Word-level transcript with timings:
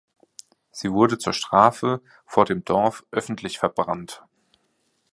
Sie 0.71 0.91
wurde 0.91 1.19
zur 1.19 1.31
Strafe 1.31 2.01
vor 2.25 2.45
dem 2.45 2.65
Dorf 2.65 3.05
öffentlich 3.11 3.59
verbrannt. 3.59 4.23